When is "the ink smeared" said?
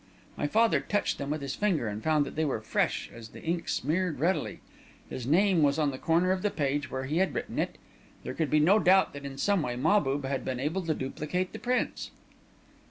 3.29-4.17